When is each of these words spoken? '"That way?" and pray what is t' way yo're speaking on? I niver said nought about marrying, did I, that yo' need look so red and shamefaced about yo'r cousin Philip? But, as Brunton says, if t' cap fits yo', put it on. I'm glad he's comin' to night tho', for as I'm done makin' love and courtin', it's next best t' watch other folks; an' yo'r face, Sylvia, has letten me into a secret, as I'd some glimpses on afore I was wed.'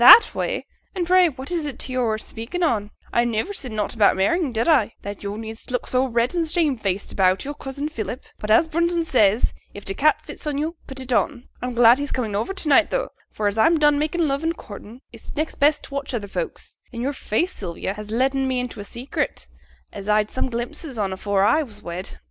'"That 0.03 0.33
way?" 0.33 0.65
and 0.95 1.05
pray 1.05 1.29
what 1.29 1.51
is 1.51 1.65
t' 1.65 1.69
way 1.69 1.93
yo're 1.93 2.17
speaking 2.17 2.63
on? 2.63 2.89
I 3.13 3.23
niver 3.23 3.53
said 3.53 3.71
nought 3.71 3.93
about 3.93 4.15
marrying, 4.15 4.51
did 4.51 4.67
I, 4.67 4.95
that 5.03 5.21
yo' 5.21 5.35
need 5.35 5.59
look 5.69 5.85
so 5.85 6.05
red 6.07 6.33
and 6.33 6.47
shamefaced 6.49 7.11
about 7.11 7.45
yo'r 7.45 7.53
cousin 7.53 7.87
Philip? 7.87 8.23
But, 8.39 8.49
as 8.49 8.67
Brunton 8.67 9.03
says, 9.05 9.53
if 9.75 9.85
t' 9.85 9.93
cap 9.93 10.25
fits 10.25 10.47
yo', 10.47 10.73
put 10.87 10.99
it 10.99 11.13
on. 11.13 11.47
I'm 11.61 11.75
glad 11.75 11.99
he's 11.99 12.11
comin' 12.11 12.33
to 12.33 12.67
night 12.67 12.89
tho', 12.89 13.09
for 13.31 13.45
as 13.45 13.59
I'm 13.59 13.77
done 13.77 13.99
makin' 13.99 14.27
love 14.27 14.41
and 14.43 14.57
courtin', 14.57 15.01
it's 15.13 15.31
next 15.35 15.57
best 15.59 15.83
t' 15.83 15.89
watch 15.93 16.15
other 16.15 16.27
folks; 16.27 16.79
an' 16.91 17.01
yo'r 17.01 17.13
face, 17.13 17.51
Sylvia, 17.53 17.93
has 17.93 18.09
letten 18.09 18.47
me 18.47 18.59
into 18.59 18.79
a 18.79 18.83
secret, 18.83 19.45
as 19.93 20.09
I'd 20.09 20.31
some 20.31 20.49
glimpses 20.49 20.97
on 20.97 21.13
afore 21.13 21.43
I 21.43 21.61
was 21.61 21.83
wed.' 21.83 22.17